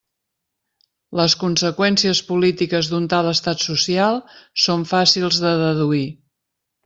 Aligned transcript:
Les 1.19 1.35
conseqüències 1.41 2.21
polítiques 2.29 2.89
d'un 2.93 3.05
tal 3.13 3.29
estat 3.33 3.65
social 3.67 4.19
són 4.65 4.89
fàcils 4.95 5.41
de 5.45 5.55
deduir. 5.63 6.03